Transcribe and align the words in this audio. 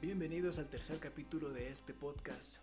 Bienvenidos 0.00 0.58
al 0.58 0.68
tercer 0.68 1.00
capítulo 1.00 1.50
de 1.50 1.72
este 1.72 1.92
podcast. 1.92 2.58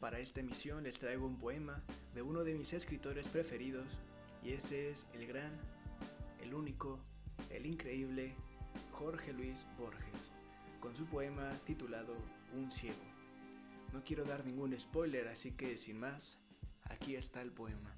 Para 0.00 0.18
esta 0.18 0.40
emisión 0.40 0.82
les 0.82 0.98
traigo 0.98 1.28
un 1.28 1.38
poema 1.38 1.80
de 2.12 2.22
uno 2.22 2.42
de 2.42 2.54
mis 2.54 2.72
escritores 2.72 3.28
preferidos 3.28 3.86
y 4.42 4.50
ese 4.50 4.90
es 4.90 5.06
el 5.14 5.28
gran, 5.28 5.52
el 6.42 6.54
único, 6.54 6.98
el 7.50 7.66
increíble 7.66 8.34
Jorge 8.90 9.32
Luis 9.32 9.64
Borges, 9.78 10.32
con 10.80 10.96
su 10.96 11.06
poema 11.06 11.52
titulado 11.64 12.16
Un 12.52 12.72
ciego. 12.72 12.98
No 13.92 14.02
quiero 14.02 14.24
dar 14.24 14.44
ningún 14.44 14.76
spoiler, 14.76 15.28
así 15.28 15.52
que 15.52 15.76
sin 15.76 16.00
más, 16.00 16.40
aquí 16.82 17.14
está 17.14 17.42
el 17.42 17.52
poema. 17.52 17.96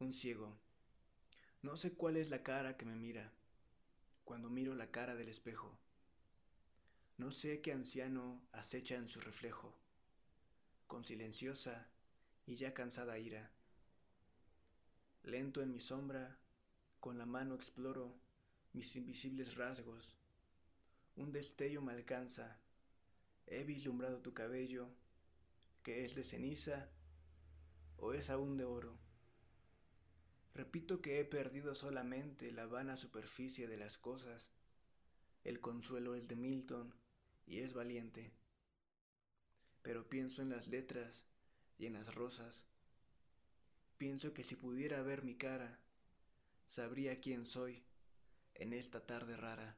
Un 0.00 0.12
ciego. 0.12 0.64
No 1.64 1.78
sé 1.78 1.94
cuál 1.94 2.18
es 2.18 2.28
la 2.28 2.42
cara 2.42 2.76
que 2.76 2.84
me 2.84 2.94
mira 2.94 3.32
cuando 4.24 4.50
miro 4.50 4.74
la 4.74 4.90
cara 4.90 5.14
del 5.14 5.30
espejo. 5.30 5.78
No 7.16 7.30
sé 7.30 7.62
qué 7.62 7.72
anciano 7.72 8.42
acecha 8.52 8.96
en 8.96 9.08
su 9.08 9.18
reflejo, 9.18 9.74
con 10.86 11.06
silenciosa 11.06 11.88
y 12.44 12.56
ya 12.56 12.74
cansada 12.74 13.18
ira. 13.18 13.50
Lento 15.22 15.62
en 15.62 15.72
mi 15.72 15.80
sombra, 15.80 16.36
con 17.00 17.16
la 17.16 17.24
mano 17.24 17.54
exploro 17.54 18.14
mis 18.74 18.94
invisibles 18.96 19.54
rasgos. 19.54 20.14
Un 21.16 21.32
destello 21.32 21.80
me 21.80 21.94
alcanza. 21.94 22.58
He 23.46 23.64
vislumbrado 23.64 24.20
tu 24.20 24.34
cabello, 24.34 24.90
que 25.82 26.04
es 26.04 26.14
de 26.14 26.24
ceniza 26.24 26.90
o 27.96 28.12
es 28.12 28.28
aún 28.28 28.58
de 28.58 28.64
oro. 28.66 29.03
Repito 30.64 31.02
que 31.02 31.20
he 31.20 31.26
perdido 31.26 31.74
solamente 31.74 32.50
la 32.50 32.64
vana 32.64 32.96
superficie 32.96 33.68
de 33.68 33.76
las 33.76 33.98
cosas. 33.98 34.48
El 35.44 35.60
consuelo 35.60 36.14
es 36.14 36.26
de 36.26 36.36
Milton 36.36 36.94
y 37.46 37.58
es 37.58 37.74
valiente. 37.74 38.32
Pero 39.82 40.08
pienso 40.08 40.40
en 40.40 40.48
las 40.48 40.66
letras 40.66 41.26
y 41.76 41.84
en 41.84 41.92
las 41.92 42.14
rosas. 42.14 42.64
Pienso 43.98 44.32
que 44.32 44.42
si 44.42 44.56
pudiera 44.56 45.02
ver 45.02 45.22
mi 45.22 45.34
cara, 45.34 45.78
sabría 46.66 47.20
quién 47.20 47.44
soy 47.44 47.84
en 48.54 48.72
esta 48.72 49.04
tarde 49.04 49.36
rara. 49.36 49.76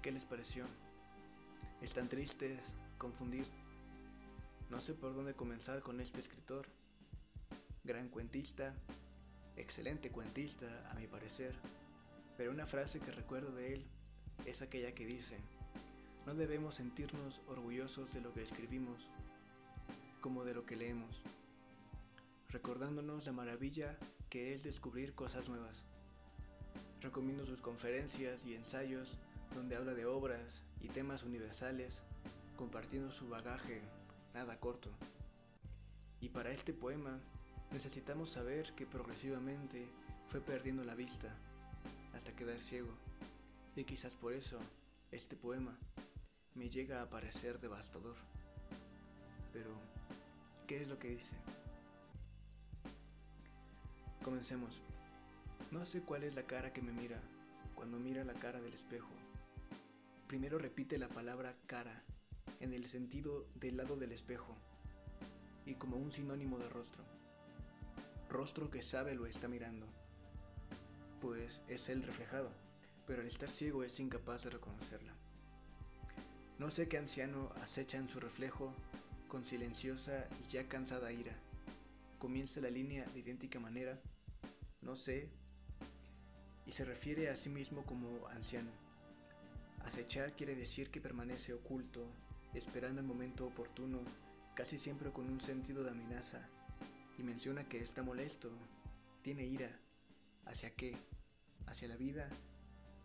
¿Qué 0.00 0.10
les 0.10 0.24
pareció? 0.24 0.64
¿Están 1.82 2.08
tristes, 2.08 2.74
confundidos? 2.96 3.63
No 4.74 4.80
sé 4.80 4.92
por 4.92 5.14
dónde 5.14 5.34
comenzar 5.34 5.82
con 5.82 6.00
este 6.00 6.18
escritor. 6.18 6.66
Gran 7.84 8.08
cuentista, 8.08 8.74
excelente 9.54 10.10
cuentista 10.10 10.66
a 10.90 10.94
mi 10.94 11.06
parecer, 11.06 11.54
pero 12.36 12.50
una 12.50 12.66
frase 12.66 12.98
que 12.98 13.12
recuerdo 13.12 13.52
de 13.52 13.74
él 13.74 13.84
es 14.46 14.62
aquella 14.62 14.92
que 14.92 15.06
dice, 15.06 15.38
no 16.26 16.34
debemos 16.34 16.74
sentirnos 16.74 17.40
orgullosos 17.46 18.12
de 18.12 18.20
lo 18.20 18.34
que 18.34 18.42
escribimos, 18.42 19.08
como 20.20 20.42
de 20.42 20.54
lo 20.54 20.66
que 20.66 20.74
leemos, 20.74 21.22
recordándonos 22.48 23.26
la 23.26 23.32
maravilla 23.32 23.96
que 24.28 24.54
es 24.54 24.64
descubrir 24.64 25.14
cosas 25.14 25.48
nuevas. 25.48 25.84
Recomiendo 27.00 27.46
sus 27.46 27.60
conferencias 27.60 28.44
y 28.44 28.56
ensayos 28.56 29.18
donde 29.54 29.76
habla 29.76 29.94
de 29.94 30.06
obras 30.06 30.62
y 30.80 30.88
temas 30.88 31.22
universales, 31.22 32.02
compartiendo 32.56 33.12
su 33.12 33.28
bagaje 33.28 33.82
nada 34.34 34.58
corto. 34.58 34.90
Y 36.20 36.28
para 36.28 36.50
este 36.50 36.72
poema 36.72 37.20
necesitamos 37.72 38.30
saber 38.30 38.74
que 38.74 38.86
progresivamente 38.86 39.86
fue 40.28 40.40
perdiendo 40.40 40.84
la 40.84 40.94
vista 40.94 41.34
hasta 42.14 42.34
quedar 42.34 42.60
ciego. 42.60 42.92
Y 43.76 43.84
quizás 43.84 44.14
por 44.14 44.32
eso 44.32 44.58
este 45.10 45.36
poema 45.36 45.76
me 46.54 46.68
llega 46.68 47.02
a 47.02 47.10
parecer 47.10 47.60
devastador. 47.60 48.16
Pero, 49.52 49.70
¿qué 50.66 50.82
es 50.82 50.88
lo 50.88 50.98
que 50.98 51.10
dice? 51.10 51.34
Comencemos. 54.22 54.80
No 55.70 55.86
sé 55.86 56.00
cuál 56.02 56.24
es 56.24 56.34
la 56.34 56.44
cara 56.44 56.72
que 56.72 56.82
me 56.82 56.92
mira 56.92 57.20
cuando 57.74 57.98
mira 57.98 58.24
la 58.24 58.34
cara 58.34 58.60
del 58.60 58.72
espejo. 58.72 59.10
Primero 60.26 60.58
repite 60.58 60.98
la 60.98 61.08
palabra 61.08 61.54
cara 61.66 62.02
en 62.60 62.72
el 62.74 62.86
sentido 62.86 63.46
del 63.54 63.76
lado 63.76 63.96
del 63.96 64.12
espejo 64.12 64.56
y 65.66 65.74
como 65.74 65.96
un 65.96 66.12
sinónimo 66.12 66.58
de 66.58 66.68
rostro. 66.68 67.02
Rostro 68.28 68.70
que 68.70 68.82
sabe 68.82 69.14
lo 69.14 69.26
está 69.26 69.48
mirando, 69.48 69.86
pues 71.20 71.62
es 71.68 71.88
el 71.88 72.02
reflejado, 72.02 72.50
pero 73.06 73.22
al 73.22 73.28
estar 73.28 73.48
ciego 73.48 73.84
es 73.84 74.00
incapaz 74.00 74.44
de 74.44 74.50
reconocerla. 74.50 75.12
No 76.58 76.70
sé 76.70 76.88
qué 76.88 76.98
anciano 76.98 77.52
acecha 77.62 77.98
en 77.98 78.08
su 78.08 78.20
reflejo 78.20 78.74
con 79.28 79.44
silenciosa 79.44 80.26
y 80.40 80.50
ya 80.50 80.68
cansada 80.68 81.12
ira. 81.12 81.32
Comienza 82.18 82.60
la 82.60 82.70
línea 82.70 83.04
de 83.06 83.20
idéntica 83.20 83.58
manera, 83.58 83.98
no 84.80 84.96
sé, 84.96 85.28
y 86.66 86.72
se 86.72 86.84
refiere 86.84 87.28
a 87.28 87.36
sí 87.36 87.50
mismo 87.50 87.84
como 87.84 88.26
anciano. 88.28 88.70
Acechar 89.84 90.34
quiere 90.34 90.54
decir 90.54 90.90
que 90.90 91.00
permanece 91.00 91.52
oculto, 91.52 92.06
esperando 92.54 93.00
el 93.00 93.06
momento 93.06 93.46
oportuno, 93.46 93.98
casi 94.54 94.78
siempre 94.78 95.10
con 95.10 95.28
un 95.30 95.40
sentido 95.40 95.82
de 95.82 95.90
amenaza, 95.90 96.48
y 97.18 97.22
menciona 97.22 97.68
que 97.68 97.82
está 97.82 98.02
molesto, 98.02 98.50
tiene 99.22 99.44
ira. 99.44 99.70
¿Hacia 100.46 100.70
qué? 100.70 100.96
¿Hacia 101.66 101.88
la 101.88 101.96
vida? 101.96 102.28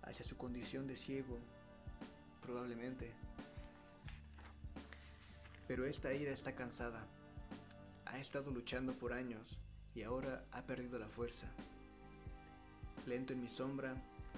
¿Hacia 0.03 0.25
su 0.25 0.37
condición 0.37 0.87
de 0.87 0.95
ciego? 0.95 1.39
Probablemente. 2.41 3.11
Pero 5.67 5.85
esta 5.85 6.13
ira 6.13 6.31
está 6.31 6.55
cansada. 6.55 7.07
Ha 8.05 8.19
estado 8.19 8.51
luchando 8.51 8.93
por 8.93 9.13
años 9.13 9.59
y 9.95 10.03
ahora 10.03 10.43
ha 10.51 10.63
perdido 10.63 10.99
la 10.99 11.09
fuerza. 11.09 11.47
Lento 13.05 13.33
en 13.33 13.41
mi 13.41 13.47
sombra, 13.47 13.95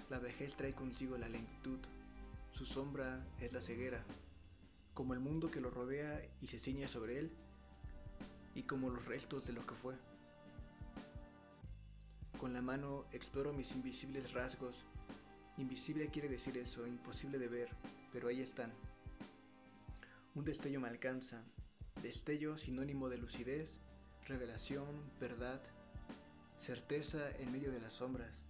la 0.10 0.20
vejez 0.20 0.56
trae 0.56 0.74
consigo 0.74 1.18
la 1.18 1.30
lentitud. 1.30 1.80
Su 2.52 2.66
sombra 2.66 3.26
es 3.40 3.52
la 3.54 3.62
ceguera 3.62 4.04
como 5.02 5.16
el 5.16 5.20
mundo 5.20 5.50
que 5.50 5.62
lo 5.62 5.72
rodea 5.72 6.22
y 6.42 6.46
se 6.46 6.60
ciña 6.60 6.88
sobre 6.88 7.18
él, 7.18 7.32
y 8.54 8.62
como 8.62 8.92
los 8.92 9.08
restos 9.08 9.48
de 9.48 9.54
lo 9.54 9.66
que 9.66 9.74
fue. 9.74 9.96
Con 12.40 12.54
la 12.54 12.62
mano 12.62 13.06
exploro 13.12 13.52
mis 13.52 13.72
invisibles 13.72 14.32
rasgos. 14.32 14.86
Invisible 15.58 16.10
quiere 16.10 16.30
decir 16.30 16.56
eso, 16.60 16.86
imposible 16.86 17.40
de 17.40 17.48
ver, 17.48 17.70
pero 18.14 18.28
ahí 18.28 18.42
están. 18.42 18.74
Un 20.36 20.46
destello 20.46 20.80
me 20.80 20.90
alcanza, 20.90 21.42
destello 22.04 22.56
sinónimo 22.56 23.10
de 23.10 23.18
lucidez, 23.18 23.80
revelación, 24.28 24.86
verdad, 25.20 25.64
certeza 26.60 27.32
en 27.40 27.52
medio 27.52 27.72
de 27.72 27.82
las 27.82 27.94
sombras. 27.94 28.44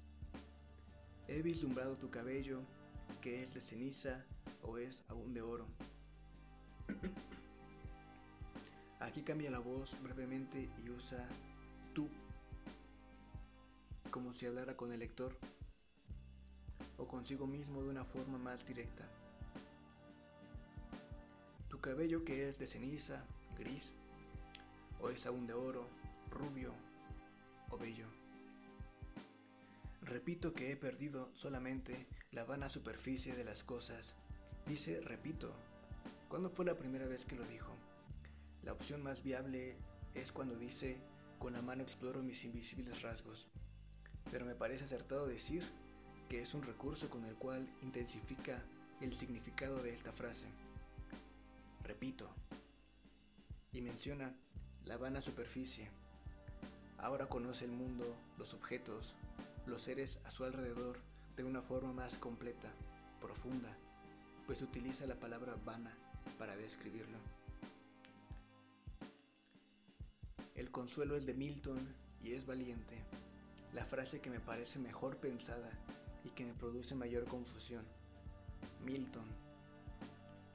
He 1.30 1.42
vislumbrado 1.44 1.96
tu 1.96 2.10
cabello, 2.10 2.60
que 3.22 3.38
es 3.38 3.54
de 3.54 3.62
ceniza 3.62 4.26
o 4.62 4.80
es 4.80 5.06
aún 5.08 5.34
de 5.34 5.44
oro. 5.44 5.66
Aquí 9.12 9.24
cambia 9.24 9.52
la 9.52 9.60
voz 9.60 9.92
brevemente 10.02 10.70
y 10.82 10.90
usa 10.90 11.28
tú, 11.94 12.08
como 14.10 14.32
si 14.32 14.46
hablara 14.46 14.78
con 14.78 14.94
el 14.94 15.00
lector 15.00 15.38
o 16.98 17.06
consigo 17.10 17.46
mismo 17.46 17.84
de 17.84 17.90
una 17.90 18.06
forma 18.06 18.38
más 18.38 18.66
directa. 18.66 19.04
Tu 21.68 21.82
cabello 21.82 22.24
que 22.24 22.48
es 22.48 22.58
de 22.58 22.68
ceniza, 22.68 23.26
gris, 23.58 23.92
o 25.02 25.10
es 25.10 25.26
aún 25.26 25.46
de 25.46 25.56
oro, 25.56 25.90
rubio 26.30 26.72
o 27.70 27.78
bello. 27.78 28.08
Repito 30.04 30.54
que 30.54 30.72
he 30.72 30.78
perdido 30.78 31.32
solamente 31.36 32.08
la 32.32 32.46
vana 32.46 32.70
superficie 32.70 33.36
de 33.36 33.44
las 33.44 33.66
cosas. 33.66 34.16
Dice 34.66 35.02
repito, 35.02 35.54
¿Cuándo 36.30 36.50
fue 36.50 36.64
la 36.64 36.78
primera 36.78 37.06
vez 37.08 37.26
que 37.26 37.36
lo 37.36 37.44
dijo? 37.44 37.76
La 38.64 38.74
opción 38.74 39.02
más 39.02 39.24
viable 39.24 39.76
es 40.14 40.32
cuando 40.32 40.56
dice, 40.56 40.98
con 41.40 41.54
la 41.54 41.62
mano 41.62 41.82
exploro 41.82 42.22
mis 42.22 42.46
invisibles 42.46 43.02
rasgos. 43.02 43.48
Pero 44.30 44.46
me 44.46 44.54
parece 44.54 44.86
acertado 44.86 45.26
decir 45.26 45.64
que 46.30 46.42
es 46.42 46.54
un 46.54 46.62
recurso 46.62 47.10
con 47.10 47.26
el 47.26 47.36
cual 47.36 47.68
intensifica 47.82 48.62
el 49.02 49.16
significado 49.16 49.82
de 49.82 49.94
esta 49.94 50.12
frase. 50.12 50.46
Repito. 51.84 52.30
Y 53.74 53.82
menciona 53.82 54.36
la 54.86 54.98
vana 54.98 55.22
superficie. 55.22 55.90
Ahora 57.00 57.28
conoce 57.28 57.66
el 57.66 57.72
mundo, 57.72 58.16
los 58.38 58.54
objetos, 58.54 59.16
los 59.66 59.82
seres 59.82 60.20
a 60.26 60.32
su 60.32 60.44
alrededor 60.44 61.00
de 61.36 61.44
una 61.44 61.62
forma 61.62 61.94
más 61.94 62.18
completa, 62.18 62.72
profunda, 63.20 63.76
pues 64.46 64.62
utiliza 64.62 65.08
la 65.08 65.16
palabra 65.16 65.56
vana 65.66 65.98
para 66.38 66.56
describirlo. 66.56 67.18
El 70.62 70.70
consuelo 70.70 71.18
es 71.18 71.26
de 71.26 71.34
Milton 71.34 71.80
y 72.24 72.34
es 72.34 72.46
valiente. 72.46 72.94
La 73.74 73.84
frase 73.84 74.22
que 74.22 74.30
me 74.30 74.40
parece 74.40 74.78
mejor 74.78 75.18
pensada 75.18 75.72
y 76.24 76.30
que 76.30 76.46
me 76.46 76.54
produce 76.54 76.94
mayor 76.94 77.26
confusión. 77.26 77.84
Milton. 78.86 79.26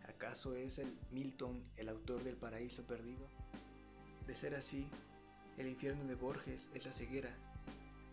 ¿Acaso 0.08 0.54
es 0.54 0.78
el 0.78 0.96
Milton 1.10 1.60
el 1.76 1.88
autor 1.88 2.22
del 2.22 2.36
paraíso 2.36 2.84
perdido? 2.84 3.26
De 4.28 4.36
ser 4.36 4.54
así, 4.54 4.86
el 5.58 5.66
infierno 5.66 6.04
de 6.04 6.14
Borges 6.14 6.68
es 6.72 6.86
la 6.86 6.92
ceguera, 6.92 7.34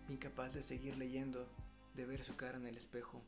incapaz 0.10 0.52
de 0.52 0.64
seguir 0.64 0.98
leyendo, 0.98 1.48
de 1.94 2.08
ver 2.08 2.24
su 2.24 2.36
cara 2.36 2.58
en 2.58 2.66
el 2.66 2.76
espejo. 2.76 3.22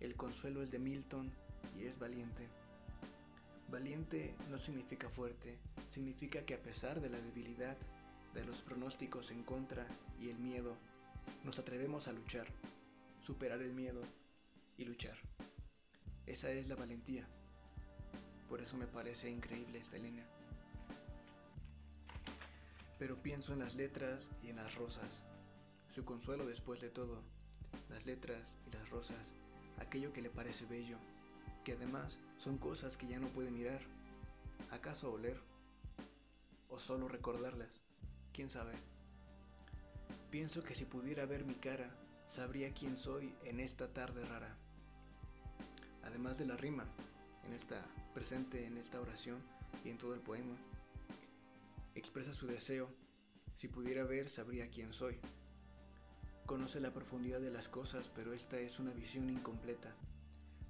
El 0.00 0.16
consuelo 0.16 0.62
es 0.62 0.70
de 0.70 0.80
Milton 0.80 1.32
y 1.78 1.86
es 1.86 1.98
valiente. 1.98 2.46
Valiente 3.68 4.36
no 4.48 4.58
significa 4.58 5.08
fuerte, 5.08 5.58
significa 5.90 6.44
que 6.44 6.54
a 6.54 6.62
pesar 6.62 7.00
de 7.00 7.10
la 7.10 7.18
debilidad, 7.18 7.76
de 8.32 8.44
los 8.44 8.62
pronósticos 8.62 9.32
en 9.32 9.42
contra 9.42 9.86
y 10.20 10.28
el 10.28 10.38
miedo, 10.38 10.76
nos 11.44 11.58
atrevemos 11.58 12.06
a 12.06 12.12
luchar, 12.12 12.46
superar 13.22 13.60
el 13.62 13.72
miedo 13.72 14.02
y 14.76 14.84
luchar. 14.84 15.16
Esa 16.26 16.50
es 16.50 16.68
la 16.68 16.76
valentía. 16.76 17.26
Por 18.48 18.60
eso 18.60 18.76
me 18.76 18.86
parece 18.86 19.30
increíble 19.30 19.78
esta 19.78 19.98
línea. 19.98 20.26
Pero 22.98 23.20
pienso 23.20 23.52
en 23.52 23.58
las 23.58 23.74
letras 23.74 24.28
y 24.42 24.50
en 24.50 24.56
las 24.56 24.76
rosas. 24.76 25.22
Su 25.92 26.04
consuelo 26.04 26.46
después 26.46 26.80
de 26.80 26.90
todo. 26.90 27.22
Las 27.88 28.06
letras 28.06 28.56
y 28.66 28.70
las 28.70 28.88
rosas. 28.90 29.32
Aquello 29.78 30.12
que 30.12 30.22
le 30.22 30.30
parece 30.30 30.66
bello. 30.66 30.98
Que 31.66 31.72
además 31.72 32.20
son 32.38 32.58
cosas 32.58 32.96
que 32.96 33.08
ya 33.08 33.18
no 33.18 33.26
puede 33.26 33.50
mirar. 33.50 33.80
¿Acaso 34.70 35.10
oler? 35.10 35.36
¿O 36.68 36.78
solo 36.78 37.08
recordarlas? 37.08 37.70
¿Quién 38.32 38.50
sabe? 38.50 38.72
Pienso 40.30 40.62
que 40.62 40.76
si 40.76 40.84
pudiera 40.84 41.26
ver 41.26 41.44
mi 41.44 41.54
cara, 41.54 41.90
sabría 42.28 42.72
quién 42.72 42.96
soy 42.96 43.34
en 43.42 43.58
esta 43.58 43.92
tarde 43.92 44.24
rara. 44.24 44.56
Además 46.04 46.38
de 46.38 46.46
la 46.46 46.56
rima, 46.56 46.84
en 47.44 47.52
esta 47.52 47.84
presente 48.14 48.64
en 48.64 48.76
esta 48.78 49.00
oración 49.00 49.42
y 49.84 49.90
en 49.90 49.98
todo 49.98 50.14
el 50.14 50.20
poema, 50.20 50.56
expresa 51.96 52.32
su 52.32 52.46
deseo. 52.46 52.88
Si 53.56 53.66
pudiera 53.66 54.04
ver, 54.04 54.28
sabría 54.28 54.70
quién 54.70 54.92
soy. 54.92 55.18
Conoce 56.46 56.78
la 56.78 56.92
profundidad 56.92 57.40
de 57.40 57.50
las 57.50 57.68
cosas, 57.68 58.08
pero 58.14 58.34
esta 58.34 58.56
es 58.56 58.78
una 58.78 58.92
visión 58.92 59.28
incompleta. 59.30 59.96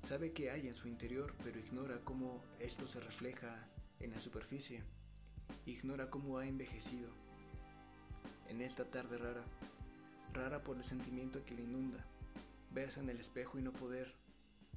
Sabe 0.07 0.31
que 0.31 0.53
hay 0.53 0.69
en 0.69 0.77
su 0.77 0.87
interior, 0.87 1.35
pero 1.43 1.59
ignora 1.59 1.99
cómo 2.05 2.41
esto 2.61 2.87
se 2.87 3.01
refleja 3.01 3.67
en 3.99 4.13
la 4.13 4.21
superficie. 4.21 4.85
Ignora 5.65 6.11
cómo 6.11 6.39
ha 6.39 6.47
envejecido. 6.47 7.11
En 8.49 8.61
esta 8.61 8.85
tarde 8.85 9.19
rara, 9.19 9.43
rara 10.33 10.63
por 10.63 10.77
el 10.77 10.85
sentimiento 10.85 11.45
que 11.45 11.57
le 11.57 11.63
inunda, 11.63 12.07
verse 12.71 13.01
en 13.01 13.11
el 13.11 13.19
espejo 13.19 13.59
y 13.59 13.63
no 13.63 13.73
poder 13.73 14.15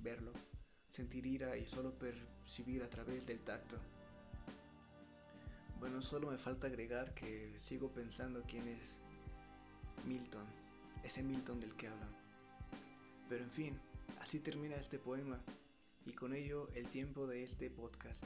verlo, 0.01 0.33
sentir 0.89 1.27
ira 1.27 1.55
y 1.57 1.67
solo 1.67 1.93
percibir 1.93 2.81
a 2.81 2.89
través 2.89 3.27
del 3.27 3.41
tacto. 3.41 3.77
Bueno, 5.79 6.01
solo 6.01 6.31
me 6.31 6.39
falta 6.39 6.65
agregar 6.65 7.13
que 7.13 7.53
sigo 7.59 7.91
pensando 7.93 8.41
quién 8.47 8.67
es 8.67 8.97
Milton, 10.07 10.47
ese 11.03 11.21
Milton 11.21 11.59
del 11.59 11.75
que 11.75 11.87
hablan. 11.87 12.09
Pero 13.29 13.43
en 13.43 13.51
fin, 13.51 13.79
así 14.21 14.39
termina 14.39 14.75
este 14.75 14.99
poema 14.99 15.39
y 16.05 16.13
con 16.13 16.33
ello 16.33 16.69
el 16.75 16.87
tiempo 16.89 17.27
de 17.27 17.43
este 17.43 17.69
podcast. 17.69 18.23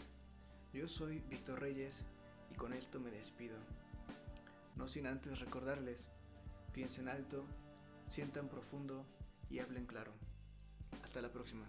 Yo 0.74 0.88
soy 0.88 1.20
Víctor 1.30 1.62
Reyes 1.62 2.04
y 2.52 2.56
con 2.56 2.74
esto 2.74 3.00
me 3.00 3.12
despido. 3.12 3.58
No 4.76 4.88
sin 4.88 5.08
antes 5.08 5.40
recordarles, 5.40 6.06
piensen 6.72 7.08
alto, 7.08 7.46
sientan 8.10 8.50
profundo 8.50 9.06
y 9.50 9.60
hablen 9.60 9.86
claro. 9.86 10.14
Hasta 11.04 11.22
la 11.22 11.32
próxima. 11.32 11.66